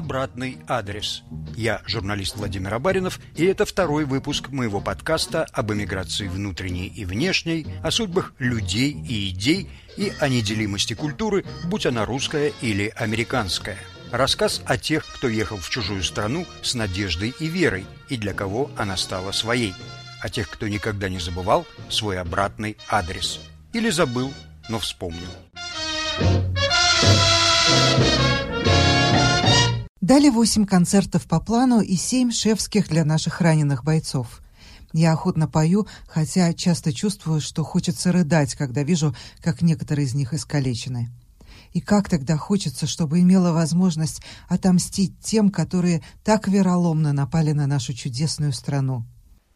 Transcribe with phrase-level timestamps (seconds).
[0.00, 1.24] «Обратный адрес».
[1.58, 7.66] Я журналист Владимир Абаринов, и это второй выпуск моего подкаста об эмиграции внутренней и внешней,
[7.82, 9.68] о судьбах людей и идей
[9.98, 13.76] и о неделимости культуры, будь она русская или американская.
[14.10, 18.70] Рассказ о тех, кто ехал в чужую страну с надеждой и верой, и для кого
[18.78, 19.74] она стала своей.
[20.22, 23.38] О тех, кто никогда не забывал свой обратный адрес.
[23.74, 24.32] Или забыл,
[24.70, 25.28] но вспомнил.
[30.00, 34.40] Дали восемь концертов по плану и семь шефских для наших раненых бойцов.
[34.94, 40.32] Я охотно пою, хотя часто чувствую, что хочется рыдать, когда вижу, как некоторые из них
[40.32, 41.10] искалечены.
[41.74, 47.92] И как тогда хочется, чтобы имела возможность отомстить тем, которые так вероломно напали на нашу
[47.92, 49.04] чудесную страну.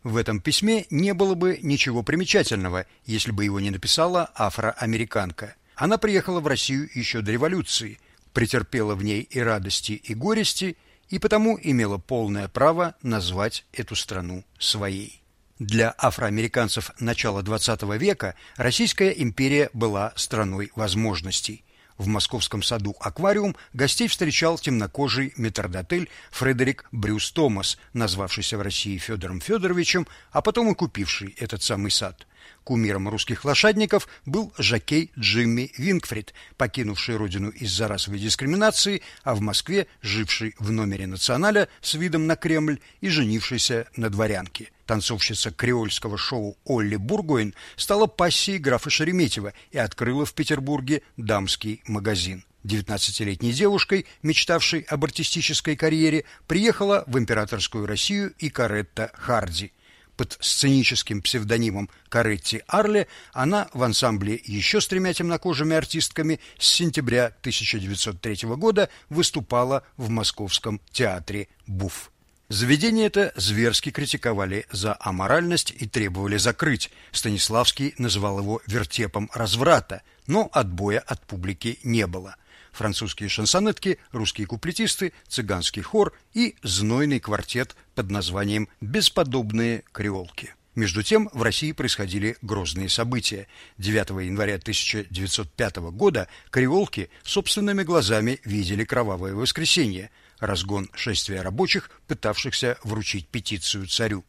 [0.02, 5.54] В этом письме не было бы ничего примечательного, если бы его не написала афроамериканка.
[5.74, 7.98] Она приехала в Россию еще до революции,
[8.34, 10.76] претерпела в ней и радости, и горести,
[11.08, 15.22] и потому имела полное право назвать эту страну своей.
[15.58, 21.64] Для афроамериканцев начала XX века Российская империя была страной возможностей.
[21.96, 29.40] В московском саду «Аквариум» гостей встречал темнокожий метрдотель Фредерик Брюс Томас, назвавшийся в России Федором
[29.40, 32.26] Федоровичем, а потом и купивший этот самый сад.
[32.64, 39.86] Кумиром русских лошадников был жокей Джимми Вингфрид, покинувший родину из-за расовой дискриминации, а в Москве
[40.00, 44.70] живший в номере «Националя» с видом на Кремль и женившийся на дворянке.
[44.86, 52.44] Танцовщица креольского шоу Олли Бургойн стала пассией графа Шереметьева и открыла в Петербурге дамский магазин.
[52.64, 59.72] 19-летней девушкой, мечтавшей об артистической карьере, приехала в императорскую Россию и Каретта Харди–
[60.16, 67.26] под сценическим псевдонимом Каретти Арле, она в ансамбле еще с тремя темнокожими артистками с сентября
[67.26, 72.10] 1903 года выступала в Московском театре «Буф».
[72.48, 76.90] Заведение это зверски критиковали за аморальность и требовали закрыть.
[77.10, 82.36] Станиславский называл его вертепом разврата, но отбоя от публики не было–
[82.74, 90.54] французские шансонетки, русские куплетисты, цыганский хор и знойный квартет под названием «Бесподобные креолки».
[90.74, 93.46] Между тем в России происходили грозные события.
[93.78, 100.10] 9 января 1905 года креолки собственными глазами видели кровавое воскресенье,
[100.40, 104.24] разгон шествия рабочих, пытавшихся вручить петицию царю.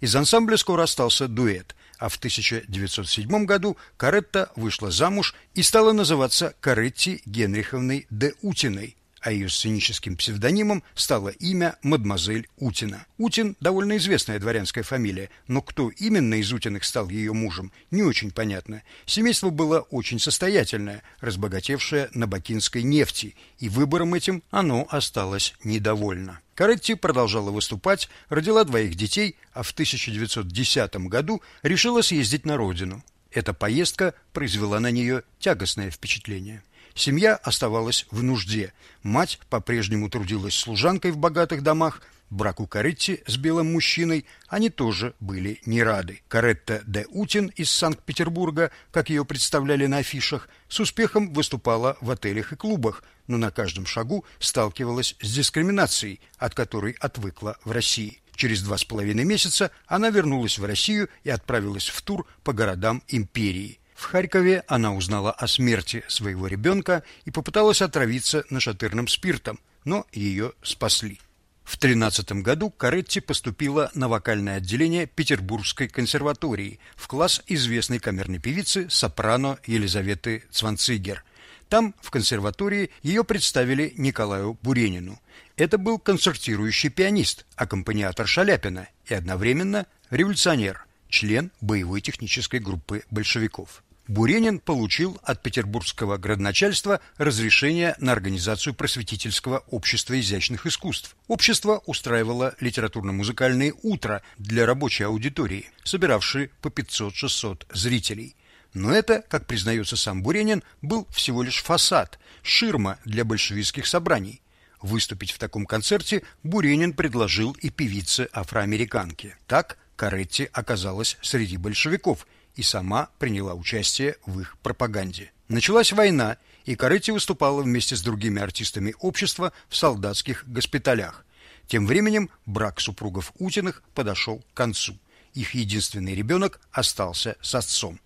[0.00, 6.54] Из ансамбля скоро остался дуэт а в 1907 году Каретта вышла замуж и стала называться
[6.60, 13.06] Каретти Генриховной де Утиной, а ее сценическим псевдонимом стало имя мадемуазель Утина.
[13.18, 18.30] Утин– довольно известная дворянская фамилия, но кто именно из Утиных стал ее мужем, не очень
[18.30, 18.82] понятно.
[19.06, 26.40] Семейство было очень состоятельное, разбогатевшее на бакинской нефти, и выбором этим оно осталось недовольно.
[26.54, 33.02] Каретти продолжала выступать, родила двоих детей, а в 1910 году решила съездить на родину.
[33.30, 36.62] Эта поездка произвела на нее тягостное впечатление.
[36.94, 38.72] Семья оставалась в нужде.
[39.02, 45.60] Мать по-прежнему трудилась служанкой в богатых домах, браку Каретти с белым мужчиной они тоже были
[45.66, 46.22] не рады.
[46.28, 52.52] Каретта де Утин из Санкт-Петербурга, как ее представляли на афишах, с успехом выступала в отелях
[52.52, 58.20] и клубах, но на каждом шагу сталкивалась с дискриминацией, от которой отвыкла в России.
[58.34, 63.02] Через два с половиной месяца она вернулась в Россию и отправилась в тур по городам
[63.08, 63.79] империи.
[64.00, 70.54] В Харькове она узнала о смерти своего ребенка и попыталась отравиться нашатырным спиртом, но ее
[70.62, 71.20] спасли.
[71.64, 78.88] В 13 году Каретти поступила на вокальное отделение Петербургской консерватории в класс известной камерной певицы
[78.88, 81.22] сопрано Елизаветы Цванцигер.
[81.68, 85.20] Там, в консерватории, ее представили Николаю Буренину.
[85.56, 93.82] Это был концертирующий пианист, аккомпаниатор Шаляпина и одновременно революционер, член боевой технической группы большевиков.
[94.10, 101.14] Буренин получил от петербургского градоначальства разрешение на организацию просветительского общества изящных искусств.
[101.28, 108.34] Общество устраивало литературно-музыкальные утра для рабочей аудитории, собиравшие по 500-600 зрителей.
[108.74, 114.42] Но это, как признается сам Буренин, был всего лишь фасад, ширма для большевистских собраний.
[114.82, 119.36] Выступить в таком концерте Буренин предложил и певице-афроамериканке.
[119.46, 122.26] Так Каретти оказалась среди большевиков–
[122.60, 125.32] и сама приняла участие в их пропаганде.
[125.48, 126.36] Началась война,
[126.66, 131.24] и Каретти выступала вместе с другими артистами общества в солдатских госпиталях.
[131.68, 134.98] Тем временем брак супругов Утиных подошел к концу.
[135.32, 137.98] Их единственный ребенок остался с отцом.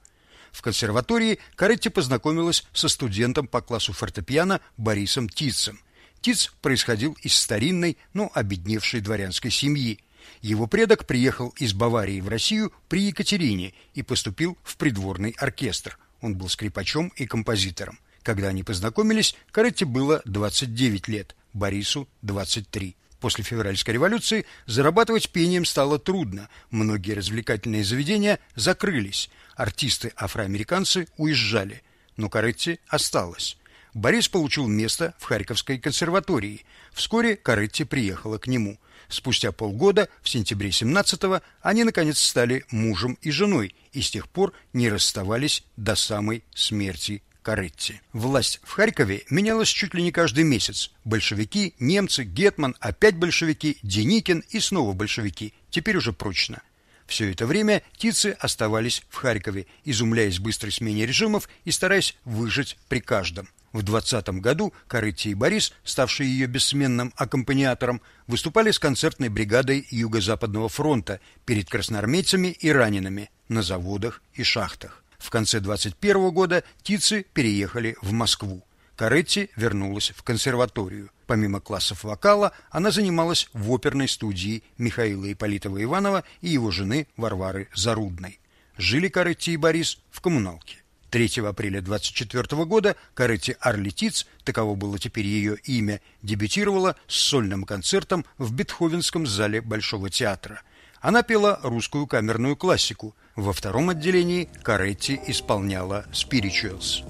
[0.52, 5.80] В консерватории Каретти познакомилась со студентом по классу фортепиано Борисом Титцем.
[6.20, 9.98] Тиц происходил из старинной, но обедневшей дворянской семьи.
[10.42, 15.98] Его предок приехал из Баварии в Россию при Екатерине и поступил в придворный оркестр.
[16.20, 17.98] Он был скрипачом и композитором.
[18.22, 22.96] Когда они познакомились, Каретти было 29 лет, Борису 23.
[23.20, 26.48] После февральской революции зарабатывать пением стало трудно.
[26.70, 29.30] Многие развлекательные заведения закрылись.
[29.56, 31.82] Артисты-афроамериканцы уезжали,
[32.16, 33.56] но Каретти осталась.
[33.94, 36.64] Борис получил место в Харьковской консерватории.
[36.92, 38.78] Вскоре Каретти приехала к нему.
[39.08, 44.52] Спустя полгода, в сентябре 17-го, они наконец стали мужем и женой и с тех пор
[44.72, 48.00] не расставались до самой смерти Каретти.
[48.14, 50.90] Власть в Харькове менялась чуть ли не каждый месяц.
[51.04, 55.52] Большевики, немцы, Гетман, опять большевики, Деникин и снова большевики.
[55.68, 56.62] Теперь уже прочно.
[57.06, 63.00] Все это время тицы оставались в Харькове, изумляясь быстрой смене режимов и стараясь выжить при
[63.00, 63.46] каждом.
[63.74, 70.68] В 20 году Корытти и Борис, ставшие ее бессменным аккомпаниатором, выступали с концертной бригадой Юго-Западного
[70.68, 75.02] фронта перед красноармейцами и ранеными на заводах и шахтах.
[75.18, 78.62] В конце 21 года Тицы переехали в Москву.
[78.94, 81.10] Каретти вернулась в консерваторию.
[81.26, 87.68] Помимо классов вокала, она занималась в оперной студии Михаила Ипполитова Иванова и его жены Варвары
[87.74, 88.38] Зарудной.
[88.76, 90.83] Жили Каретти и Борис в коммуналке.
[91.14, 98.24] 3 апреля 24 года Каретти Арлетиц, таково было теперь ее имя, дебютировала с сольным концертом
[98.36, 100.62] в Бетховенском зале Большого театра.
[101.00, 103.14] Она пела русскую камерную классику.
[103.36, 107.04] Во втором отделении Каретти исполняла «Spirituals».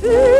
[0.00, 0.35] Для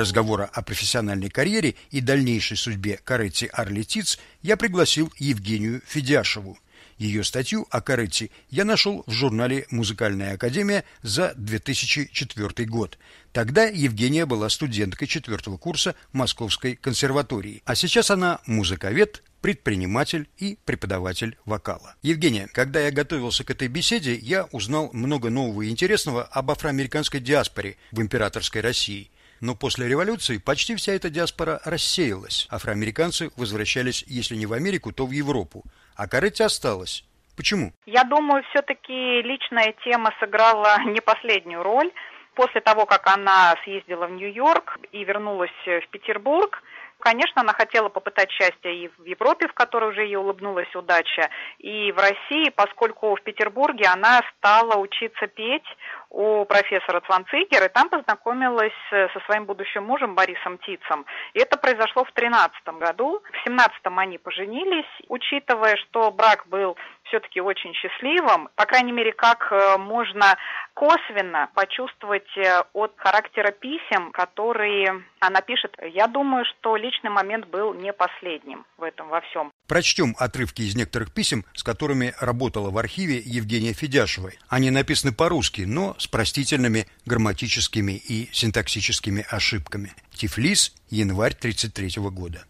[0.00, 6.58] разговора о профессиональной карьере и дальнейшей судьбе Каретти Арлетиц я пригласил Евгению Федяшеву.
[6.96, 12.98] Ее статью о Каретти я нашел в журнале «Музыкальная академия» за 2004 год.
[13.32, 21.38] Тогда Евгения была студенткой четвертого курса Московской консерватории, а сейчас она музыковед, предприниматель и преподаватель
[21.46, 21.94] вокала.
[22.02, 27.20] Евгения, когда я готовился к этой беседе, я узнал много нового и интересного об афроамериканской
[27.20, 32.46] диаспоре в императорской России– но после революции почти вся эта диаспора рассеялась.
[32.50, 35.64] Афроамериканцы возвращались, если не в Америку, то в Европу.
[35.96, 37.04] А Каретти осталась.
[37.36, 37.72] Почему?
[37.86, 41.90] Я думаю, все-таки личная тема сыграла не последнюю роль.
[42.34, 46.62] После того, как она съездила в Нью-Йорк и вернулась в Петербург,
[47.00, 51.92] Конечно, она хотела попытать счастье и в Европе, в которой уже ей улыбнулась удача, и
[51.92, 55.64] в России, поскольку в Петербурге она стала учиться петь
[56.10, 61.06] у профессора Цванцигера, и там познакомилась со своим будущим мужем Борисом Тицем.
[61.34, 63.22] И это произошло в 13 году.
[63.32, 66.76] В 17 они поженились, учитывая, что брак был
[67.10, 70.38] все-таки очень счастливым, по крайней мере, как э, можно
[70.74, 75.76] косвенно почувствовать э, от характера писем, которые она пишет.
[75.92, 79.50] Я думаю, что личный момент был не последним в этом во всем.
[79.66, 84.30] Прочтем отрывки из некоторых писем, с которыми работала в архиве Евгения Федяшева.
[84.48, 89.92] Они написаны по-русски, но с простительными грамматическими и синтаксическими ошибками.
[90.12, 92.44] Тифлис, январь 33 года.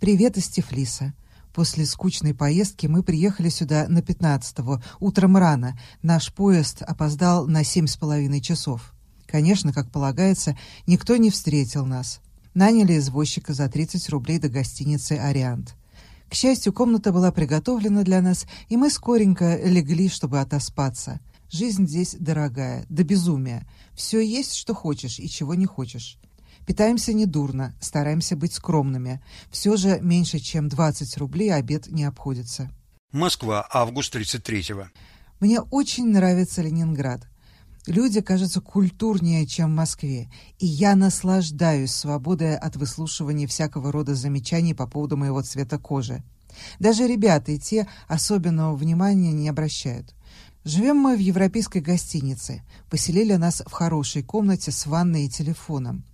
[0.00, 1.12] Привет из Тифлиса.
[1.54, 5.78] После скучной поездки мы приехали сюда на 15-го, утром рано.
[6.02, 8.92] Наш поезд опоздал на семь с половиной часов.
[9.26, 10.58] Конечно, как полагается,
[10.88, 12.20] никто не встретил нас.
[12.54, 15.76] Наняли извозчика за 30 рублей до гостиницы «Ариант».
[16.28, 21.20] К счастью, комната была приготовлена для нас, и мы скоренько легли, чтобы отоспаться.
[21.50, 23.64] Жизнь здесь дорогая, до безумия.
[23.94, 26.18] Все есть, что хочешь и чего не хочешь.
[26.66, 29.22] Питаемся недурно, стараемся быть скромными.
[29.50, 32.70] Все же меньше, чем 20 рублей обед не обходится.
[33.12, 34.88] Москва, август 33-го.
[35.40, 37.28] Мне очень нравится Ленинград.
[37.86, 44.72] Люди кажутся культурнее, чем в Москве, и я наслаждаюсь свободой от выслушивания всякого рода замечаний
[44.72, 46.22] по поводу моего цвета кожи.
[46.78, 50.14] Даже ребята и те особенного внимания не обращают.
[50.64, 52.62] Живем мы в европейской гостинице.
[52.88, 56.04] Поселили нас в хорошей комнате с ванной и телефоном.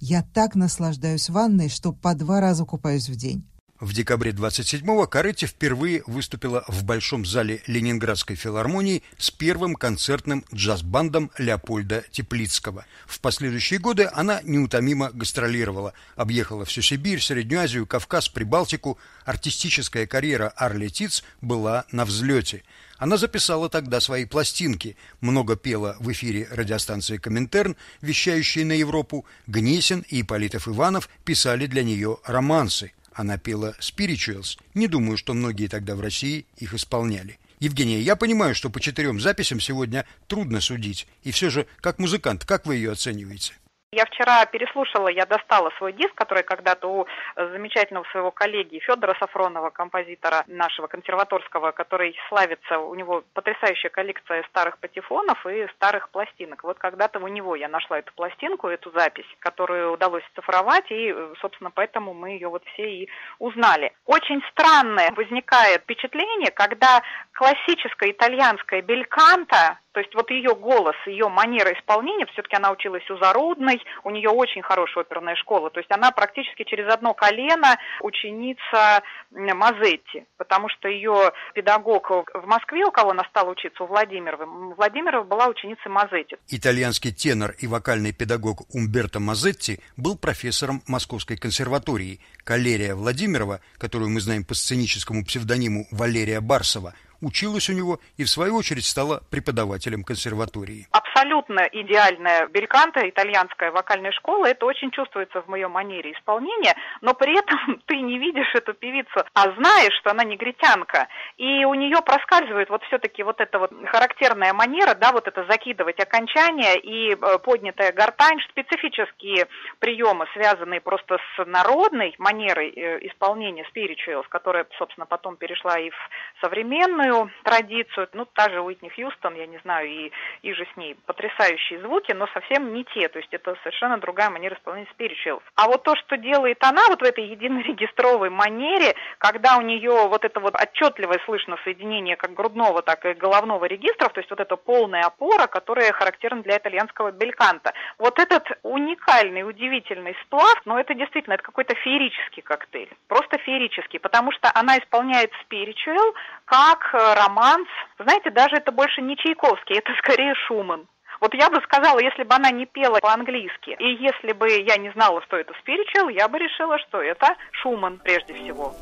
[0.00, 3.46] Я так наслаждаюсь ванной, что по два раза купаюсь в день.
[3.80, 11.30] В декабре 27-го Каретти впервые выступила в Большом зале Ленинградской филармонии с первым концертным джаз-бандом
[11.38, 12.84] Леопольда Теплицкого.
[13.06, 18.98] В последующие годы она неутомимо гастролировала, объехала всю Сибирь, Среднюю Азию, Кавказ, Прибалтику.
[19.24, 22.64] Артистическая карьера Арли Тиц была на взлете.
[22.98, 29.24] Она записала тогда свои пластинки, много пела в эфире радиостанции «Коминтерн», вещающей на Европу.
[29.46, 32.92] Гнесин и Ипполитов Иванов писали для нее романсы.
[33.12, 34.58] Она пела «Spirituals».
[34.74, 37.38] Не думаю, что многие тогда в России их исполняли.
[37.58, 41.06] Евгения, я понимаю, что по четырем записям сегодня трудно судить.
[41.22, 43.54] И все же, как музыкант, как вы ее оцениваете?
[43.92, 49.70] Я вчера переслушала, я достала свой диск, который когда-то у замечательного своего коллеги Федора Сафронова,
[49.70, 56.62] композитора нашего консерваторского, который славится, у него потрясающая коллекция старых патефонов и старых пластинок.
[56.62, 61.72] Вот когда-то у него я нашла эту пластинку, эту запись, которую удалось цифровать, и, собственно,
[61.72, 63.08] поэтому мы ее вот все и
[63.40, 63.92] узнали.
[64.06, 67.02] Очень странное возникает впечатление, когда
[67.40, 73.18] классическая итальянская бельканта то есть вот ее голос, ее манера исполнения, все-таки она училась у
[73.18, 79.02] Зарудной, у нее очень хорошая оперная школа, то есть она практически через одно колено ученица
[79.32, 85.24] Мазетти, потому что ее педагог в Москве, у кого она стала учиться, у Владимирова, Владимирова
[85.24, 86.36] была ученицей Мазетти.
[86.48, 92.20] Итальянский тенор и вокальный педагог Умберто Мазетти был профессором Московской консерватории.
[92.44, 98.28] Калерия Владимирова, которую мы знаем по сценическому псевдониму Валерия Барсова, училась у него и, в
[98.30, 100.86] свою очередь, стала преподавателем консерватории.
[100.90, 107.38] Абсолютно идеальная бельканта, итальянская вокальная школа, это очень чувствуется в моем манере исполнения, но при
[107.38, 112.70] этом ты не видишь эту певицу, а знаешь, что она негритянка, и у нее проскальзывает
[112.70, 117.92] вот все-таки вот эта вот характерная манера, да, вот это закидывать окончания и э, поднятая
[117.92, 119.46] гортань, специфические
[119.78, 126.10] приемы, связанные просто с народной манерой э, исполнения spirituals, которая, собственно, потом перешла и в
[126.40, 130.12] современную музыкальную традицию, ну, та же Уитни Хьюстон, я не знаю, и,
[130.42, 134.30] и же с ней потрясающие звуки, но совсем не те, то есть это совершенно другая
[134.30, 135.42] манера исполнения spirituals.
[135.56, 140.24] А вот то, что делает она вот в этой единорегистровой манере, когда у нее вот
[140.24, 144.56] это вот отчетливое слышно соединение как грудного, так и головного регистров, то есть вот эта
[144.56, 147.72] полная опора, которая характерна для итальянского бельканта.
[147.98, 154.32] Вот этот уникальный, удивительный сплав, но это действительно, это какой-то феерический коктейль, просто феерический, потому
[154.32, 156.14] что она исполняет spiritual
[156.44, 157.68] как романс.
[157.98, 160.86] Знаете, даже это больше не Чайковский, это скорее Шуман.
[161.20, 164.90] Вот я бы сказала, если бы она не пела по-английски, и если бы я не
[164.92, 168.74] знала, что это спиричуал, я бы решила, что это Шуман прежде всего.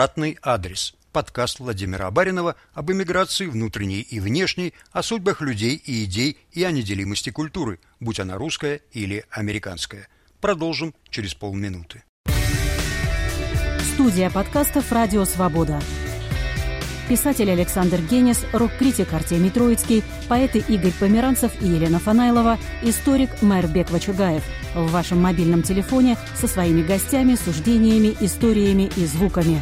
[0.00, 0.94] Обратный адрес.
[1.12, 6.70] Подкаст Владимира Абаринова об эмиграции внутренней и внешней, о судьбах людей и идей и о
[6.70, 10.08] неделимости культуры, будь она русская или американская.
[10.40, 12.02] Продолжим через полминуты.
[13.92, 15.78] Студия подкастов «Радио Свобода».
[17.10, 24.44] Писатель Александр Генис, рок-критик Артемий Троицкий, поэты Игорь Померанцев и Елена Фанайлова, историк Майрбек Вачугаев
[24.76, 29.60] в вашем мобильном телефоне со своими гостями, суждениями, историями и звуками.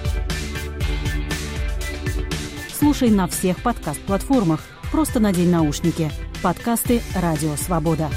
[2.79, 4.61] Слушай на всех подкаст-платформах.
[4.93, 6.11] Просто надень наушники.
[6.43, 8.11] Подкасты «Радио Свобода».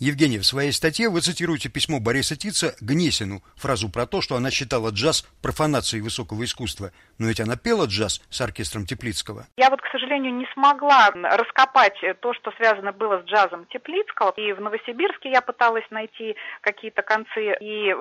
[0.00, 4.48] Евгений, в своей статье вы цитируете письмо Бориса Тица Гнесину, фразу про то, что она
[4.48, 6.92] считала джаз профанацией высокого искусства.
[7.18, 9.46] Но ведь она пела джаз с оркестром Теплицкого.
[9.56, 14.30] Я вот, к сожалению, не смогла раскопать то, что связано было с джазом Теплицкого.
[14.36, 17.92] И в Новосибирске я пыталась найти какие-то концы, и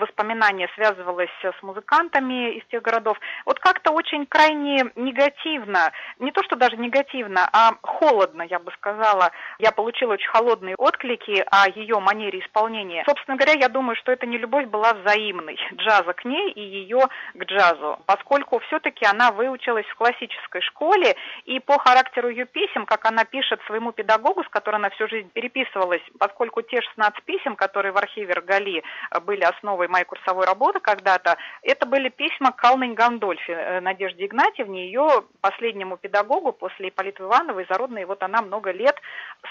[0.00, 3.18] воспоминания связывалась с музыкантами из тех городов.
[3.44, 9.32] Вот как-то очень крайне негативно, не то что даже негативно, а холодно, я бы сказала.
[9.58, 13.04] Я получила очень холодные отклики и о ее манере исполнения.
[13.06, 15.58] Собственно говоря, я думаю, что эта нелюбовь была взаимной.
[15.74, 17.00] Джаза к ней и ее
[17.34, 23.04] к джазу, поскольку все-таки она выучилась в классической школе, и по характеру ее писем, как
[23.06, 27.92] она пишет своему педагогу, с которым она всю жизнь переписывалась, поскольку те 16 писем, которые
[27.92, 28.82] в архиве Ргали
[29.22, 35.24] были основой моей курсовой работы когда-то, это были письма Калнынь Гандольфи, э, Надежде Игнатьевне, ее
[35.40, 38.02] последнему педагогу после Ипполита Иванова из Зародной.
[38.02, 39.00] И вот она много лет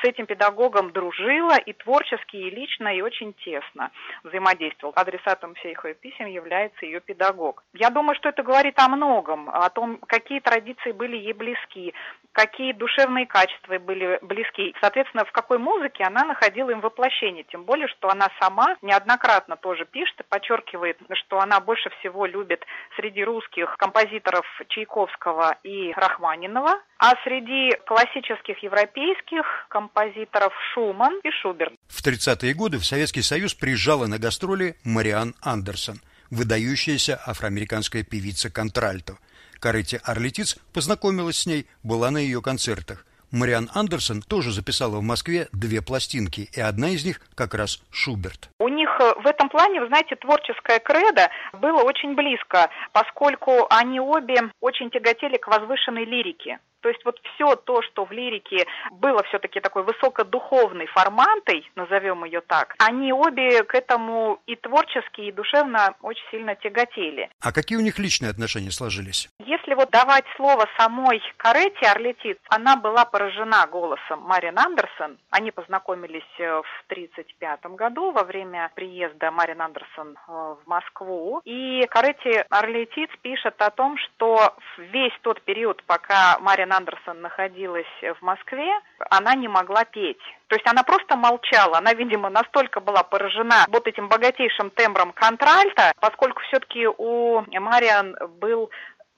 [0.02, 3.92] с этим педагогом дружила и творчески, и лично, и очень тесно
[4.24, 4.94] взаимодействовал.
[4.96, 7.64] Адресатом всех ее писем является ее педагог.
[7.74, 11.94] Я думаю, что это говорит о многом, о том, какие традиции были ей близки,
[12.32, 14.74] какие душевные качества были близки.
[14.82, 17.44] Соответственно, в какой музыке она находила им воплощение.
[17.44, 22.66] Тем более, что она сама неоднократно тоже пишет и подчеркивает, что она больше всего любит
[22.96, 31.71] среди русских композиторов Чайковского и Рахманинова, а среди классических европейских композиторов Шуман и Шуберт.
[31.88, 39.18] В 30-е годы в Советский Союз приезжала на гастроли Мариан Андерсон, выдающаяся афроамериканская певица контральто.
[39.60, 43.06] Каретти Арлетиц познакомилась с ней, была на ее концертах.
[43.32, 48.50] Мариан Андерсон тоже записала в Москве две пластинки, и одна из них как раз Шуберт.
[48.60, 54.02] У них э, в этом плане, вы знаете, творческое кредо было очень близко, поскольку они
[54.02, 56.60] обе очень тяготели к возвышенной лирике.
[56.82, 62.42] То есть вот все то, что в лирике было все-таки такой высокодуховной формантой, назовем ее
[62.42, 67.30] так, они обе к этому и творчески, и душевно очень сильно тяготели.
[67.42, 69.30] А какие у них личные отношения сложились?
[69.40, 75.18] Если вот давать слово самой Каретти Орлетит, она была поражена голосом Марин Андерсон.
[75.30, 81.42] Они познакомились э, в 1935 году во время приезда Марин Андерсон э, в Москву.
[81.46, 87.86] И Каретти Орлетит пишет о том, что весь тот период, пока Марин Кэтрин Андерсон находилась
[88.02, 88.72] в Москве,
[89.10, 90.22] она не могла петь.
[90.48, 91.78] То есть она просто молчала.
[91.78, 98.70] Она, видимо, настолько была поражена вот этим богатейшим тембром контральта, поскольку все-таки у Мариан был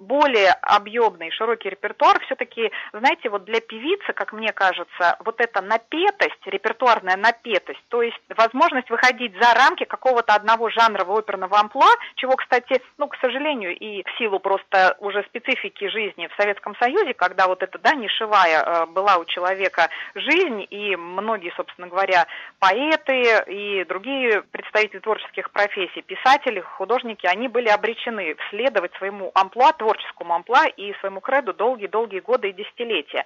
[0.04, 6.46] более объемный, широкий репертуар, все-таки, знаете, вот для певицы, как мне кажется, вот эта напетость,
[6.46, 12.82] репертуарная напетость, то есть возможность выходить за рамки какого-то одного жанрового оперного амплуа, чего, кстати,
[12.98, 17.64] ну, к сожалению, и в силу просто уже специфики жизни в Советском Союзе, когда вот
[17.64, 22.28] эта, да, нишевая э, была у человека жизнь, и многие, собственно говоря,
[22.60, 29.93] поэты и другие представители творческих профессий, писатели, художники, они были обречены следовать своему амплуа творческому
[30.32, 33.26] ампла и своему креду долгие-долгие годы и десятилетия.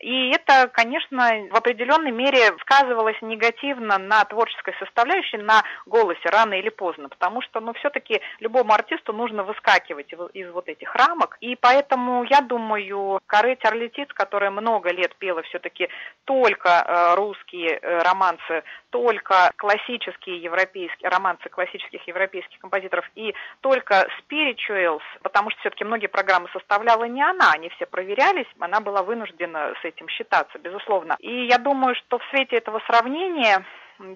[0.00, 6.70] И это, конечно, в определенной мере сказывалось негативно на творческой составляющей, на голосе рано или
[6.70, 11.36] поздно, потому что, ну, все-таки любому артисту нужно выскакивать из вот этих рамок.
[11.40, 15.88] И поэтому, я думаю, Каретти Орлетиц, которая много лет пела все-таки
[16.24, 25.02] только э, русские э, романсы, только классические европейские романсы классических европейских композиторов и только spirituals,
[25.22, 29.89] потому что все-таки многие программы составляла не она, они все проверялись, она была вынуждена с
[29.90, 31.16] этим считаться, безусловно.
[31.20, 33.64] И я думаю, что в свете этого сравнения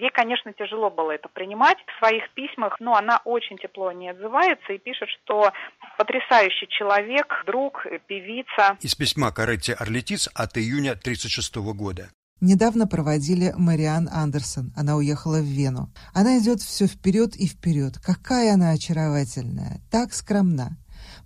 [0.00, 4.72] Ей, конечно, тяжело было это принимать в своих письмах, но она очень тепло не отзывается
[4.72, 5.52] и пишет, что
[5.98, 8.78] потрясающий человек, друг, певица.
[8.80, 12.08] Из письма Каретти Орлетиц от июня 1936 года.
[12.40, 14.72] Недавно проводили Мариан Андерсон.
[14.76, 15.92] Она уехала в Вену.
[16.14, 17.94] Она идет все вперед и вперед.
[18.04, 20.76] Какая она очаровательная, так скромна.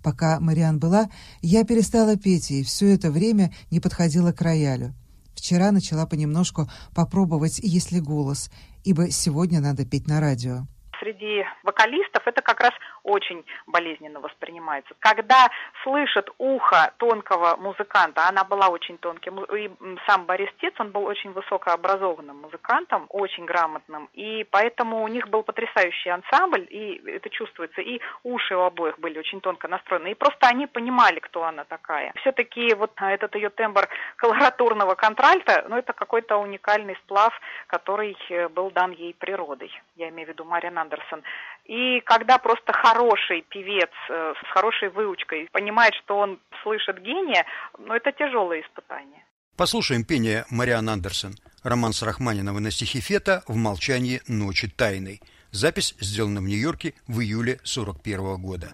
[0.01, 1.09] Пока Мариан была,
[1.41, 4.93] я перестала петь и все это время не подходила к роялю.
[5.35, 8.49] Вчера начала понемножку попробовать, есть ли голос,
[8.83, 10.67] ибо сегодня надо петь на радио
[10.99, 14.93] среди вокалистов это как раз очень болезненно воспринимается.
[14.99, 15.49] Когда
[15.83, 19.69] слышат ухо тонкого музыканта, она была очень тонким, и
[20.07, 25.43] сам Борис Тец, он был очень высокообразованным музыкантом, очень грамотным, и поэтому у них был
[25.43, 30.47] потрясающий ансамбль, и это чувствуется, и уши у обоих были очень тонко настроены, и просто
[30.47, 32.13] они понимали, кто она такая.
[32.21, 37.33] Все-таки вот этот ее тембр колоратурного контральта, ну это какой-то уникальный сплав,
[37.67, 41.23] который э, был дан ей природой, я имею в виду Мария Андерсон.
[41.65, 47.45] И когда просто хороший певец э, с хорошей выучкой понимает, что он слышит гения,
[47.77, 49.23] ну это тяжелое испытание.
[49.55, 51.33] Послушаем пение Мариан Андерсон.
[51.63, 55.21] Роман с Рахманиновой на стихи Фета «В молчании ночи тайной».
[55.51, 58.69] Запись сделана в Нью-Йорке в июле 41 года.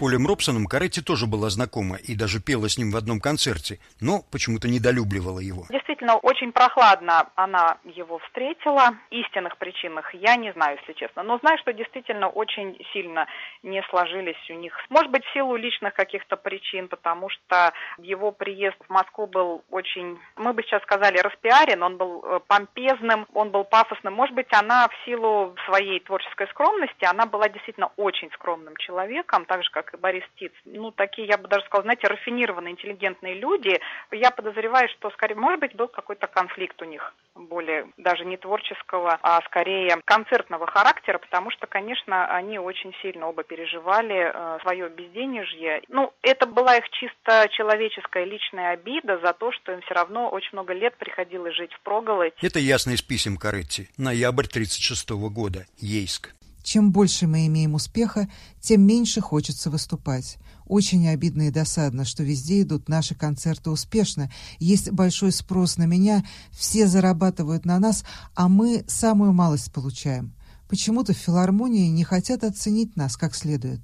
[0.00, 4.22] Полем Робсоном Каретти тоже была знакома и даже пела с ним в одном концерте, но
[4.32, 5.66] почему-то недолюбливала его.
[5.68, 8.96] Действительно, очень прохладно она его встретила.
[9.10, 11.22] Истинных причинах я не знаю, если честно.
[11.22, 13.26] Но знаю, что действительно очень сильно
[13.62, 14.74] не сложились у них.
[14.88, 20.18] Может быть, в силу личных каких-то причин, потому что его приезд в Москву был очень,
[20.36, 24.14] мы бы сейчас сказали, распиарен, он был э, помпезным, он был пафосным.
[24.14, 29.62] Может быть, она в силу своей творческой скромности, она была действительно очень скромным человеком, так
[29.62, 30.52] же, как и Борис Тиц.
[30.64, 33.80] Ну, такие, я бы даже сказала, знаете, рафинированные, интеллигентные люди.
[34.10, 39.18] Я подозреваю, что, скорее, может быть, был какой-то конфликт у них, более даже не творческого,
[39.22, 45.82] а скорее концертного характера, потому что, конечно, они очень сильно оба переживали э, свое безденежье.
[45.88, 50.50] Ну, это была их чисто человеческая личная обида за то, что им все равно очень
[50.52, 52.32] много лет приходилось жить в проголодь.
[52.40, 53.88] Это ясно из писем Каретти.
[53.98, 55.66] Ноябрь 36 года.
[55.78, 56.30] Ейск.
[56.62, 58.28] Чем больше мы имеем успеха,
[58.60, 60.38] тем меньше хочется выступать.
[60.66, 64.30] Очень обидно и досадно, что везде идут наши концерты успешно.
[64.60, 68.04] Есть большой спрос на меня, все зарабатывают на нас,
[68.36, 70.32] а мы самую малость получаем.
[70.70, 73.80] Почему-то в филармонии не хотят оценить нас как следует.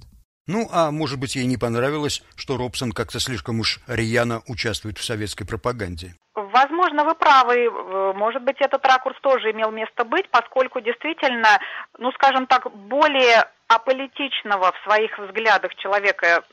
[0.47, 5.03] Ну, а может быть, ей не понравилось, что Робсон как-то слишком уж рьяно участвует в
[5.03, 6.15] советской пропаганде.
[6.33, 7.69] Возможно, вы правы.
[8.13, 11.59] Может быть, этот ракурс тоже имел место быть, поскольку действительно,
[11.99, 16.43] ну, скажем так, более аполитичного в своих взглядах человека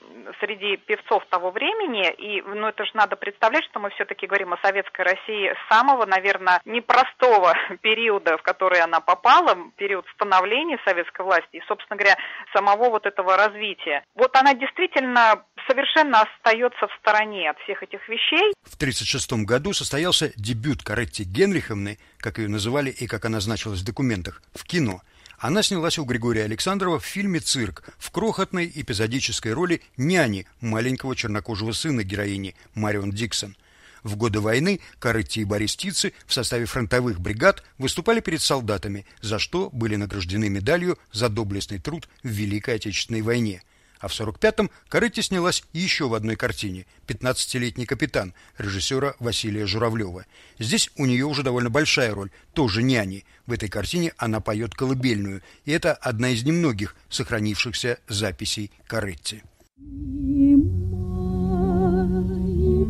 [0.41, 4.59] среди певцов того времени, и ну это же надо представлять, что мы все-таки говорим о
[4.63, 11.63] советской России самого, наверное, непростого периода, в который она попала, период становления советской власти и,
[11.69, 12.17] собственно говоря,
[12.53, 14.05] самого вот этого развития.
[14.15, 18.53] Вот она действительно совершенно остается в стороне от всех этих вещей.
[18.65, 23.87] В 1936 году состоялся дебют Каретти Генриховны, как ее называли и как она значилась в
[23.87, 25.01] документах, в кино–
[25.45, 31.73] она снялась у Григория Александрова в фильме «Цирк» в крохотной эпизодической роли няни маленького чернокожего
[31.73, 33.55] сына героини Марион Диксон.
[34.03, 39.39] В годы войны Коретти и Борис Тицы в составе фронтовых бригад выступали перед солдатами, за
[39.39, 43.63] что были награждены медалью за доблестный труд в Великой Отечественной войне–
[44.05, 50.27] а в 45-м Коретти снялась еще в одной картине «Пятнадцатилетний капитан» режиссера Василия Журавлева.
[50.59, 53.25] Здесь у нее уже довольно большая роль, тоже няни.
[53.47, 59.43] В этой картине она поет колыбельную, и это одна из немногих сохранившихся записей Корытти.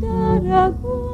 [0.00, 1.04] Дорогой,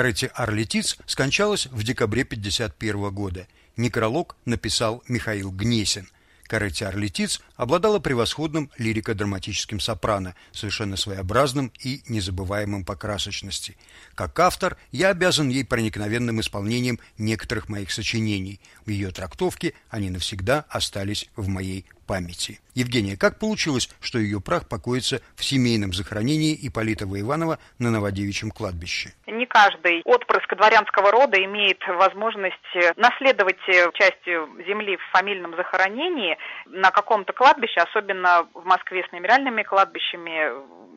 [0.00, 3.46] Карете Арлетиц скончалась в декабре 1951 года.
[3.76, 6.08] Некролог написал Михаил Гнесин.
[6.44, 13.76] Карете Арлетиц обладала превосходным лирико-драматическим сопрано, совершенно своеобразным и незабываемым по красочности.
[14.14, 18.58] Как автор, я обязан ей проникновенным исполнением некоторых моих сочинений.
[18.86, 22.58] В ее трактовке они навсегда остались в моей памяти.
[22.74, 29.10] Евгения, как получилось, что ее прах покоится в семейном захоронении Ипполитова Иванова на Новодевичьем кладбище?
[29.28, 33.62] Не каждый отпрыск дворянского рода имеет возможность наследовать
[33.94, 40.50] часть земли в фамильном захоронении на каком-то кладбище, особенно в Москве с мемориальными кладбищами,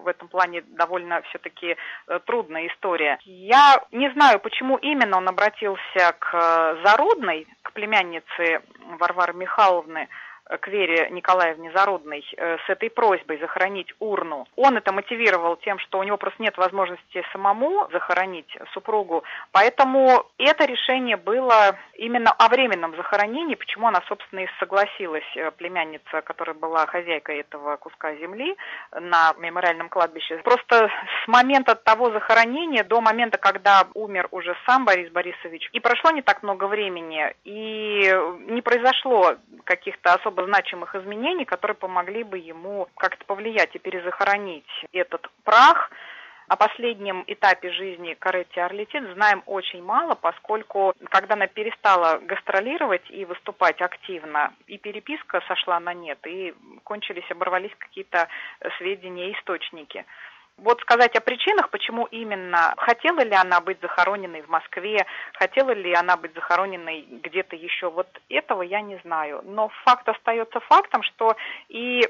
[0.03, 3.19] в этом плане довольно все-таки э, трудная история.
[3.23, 8.61] Я не знаю, почему именно он обратился к Зарудной, к племяннице
[8.99, 10.09] Варвары Михайловны,
[10.57, 14.47] к Вере Николаевне Зарудной э, с этой просьбой захоронить урну.
[14.55, 20.65] Он это мотивировал тем, что у него просто нет возможности самому захоронить супругу, поэтому это
[20.65, 26.85] решение было именно о временном захоронении, почему она, собственно, и согласилась, э, племянница, которая была
[26.85, 28.55] хозяйкой этого куска земли
[28.91, 30.37] на мемориальном кладбище.
[30.43, 30.89] Просто
[31.23, 36.21] с момента того захоронения до момента, когда умер уже сам Борис Борисович, и прошло не
[36.21, 38.13] так много времени, и
[38.47, 45.29] не произошло каких-то особо значимых изменений, которые помогли бы ему как-то повлиять и перезахоронить этот
[45.43, 45.91] прах.
[46.49, 53.25] о последнем этапе жизни Каретти Арлетит знаем очень мало, поскольку когда она перестала гастролировать и
[53.25, 56.53] выступать активно, и переписка сошла на нет, и
[56.83, 58.27] кончились, оборвались какие-то
[58.77, 60.05] сведения источники.
[60.57, 65.93] Вот сказать о причинах, почему именно, хотела ли она быть захороненной в Москве, хотела ли
[65.93, 69.41] она быть захороненной где-то еще, вот этого я не знаю.
[69.43, 71.35] Но факт остается фактом, что
[71.69, 72.07] и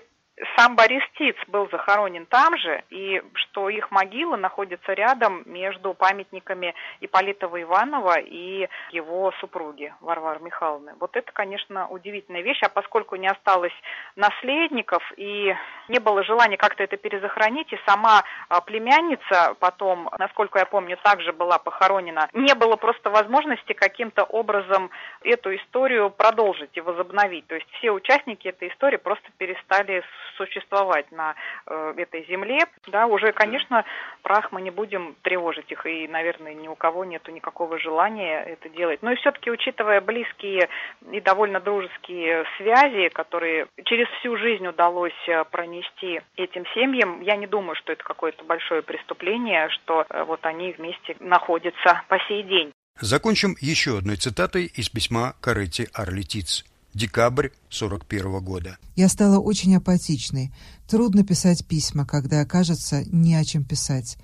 [0.58, 6.74] сам Борис Тиц был захоронен там же, и что их могила находится рядом между памятниками
[7.02, 10.94] Ипполитова Иванова и его супруги Варвары Михайловны.
[11.00, 13.74] Вот это, конечно, удивительная вещь, а поскольку не осталось
[14.16, 15.56] наследников и
[15.88, 21.32] не было желания как-то это перезахоронить, и сама а, племянница потом, насколько я помню, также
[21.32, 24.90] была похоронена, не было просто возможности каким-то образом
[25.22, 27.46] эту историю продолжить и возобновить.
[27.48, 30.04] То есть все участники этой истории просто перестали
[30.38, 33.86] существовать на э, этой земле, да, уже, конечно,
[34.22, 38.70] прах мы не будем тревожить их, и, наверное, ни у кого нету никакого желания это
[38.70, 39.02] делать.
[39.02, 40.70] Но и все-таки, учитывая близкие
[41.12, 47.48] и довольно дружеские связи, которые через всю жизнь удалось э, пронести этим семьям, я не
[47.48, 52.72] думаю, что это какое-то большое преступление, что э, вот они вместе находятся по сей день.
[53.00, 58.78] Закончим еще одной цитатой из письма Каретти Арлетиц декабрь 41 года.
[58.96, 60.54] Я стала очень апатичной.
[60.88, 64.18] Трудно писать письма, когда кажется не о чем писать.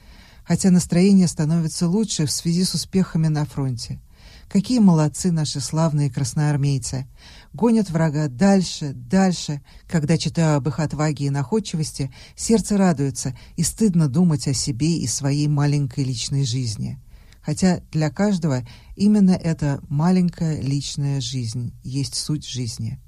[0.45, 3.99] Хотя настроение становится лучше в связи с успехами на фронте.
[4.47, 7.07] Какие молодцы наши славные красноармейцы!
[7.53, 9.61] Гонят врага дальше, дальше.
[9.87, 15.05] Когда читаю об их отваге и находчивости, сердце радуется, и стыдно думать о себе и
[15.05, 16.99] своей маленькой личной жизни
[17.49, 18.63] хотя для каждого
[18.95, 22.99] именно эта маленькая личная жизнь есть суть жизни.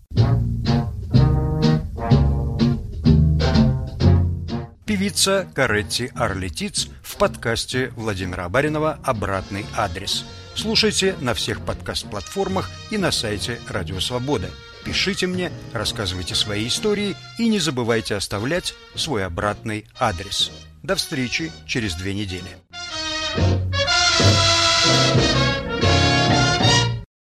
[4.84, 10.26] Певица Каретти Арлетиц в подкасте Владимира Баринова «Обратный адрес».
[10.56, 14.50] Слушайте на всех подкаст-платформах и на сайте Радио Свобода.
[14.84, 20.52] Пишите мне, рассказывайте свои истории и не забывайте оставлять свой обратный адрес.
[20.82, 22.50] До встречи через две недели.
[24.14, 24.51] Thank